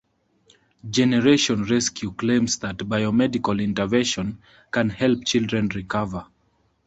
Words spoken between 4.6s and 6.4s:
can help children recover.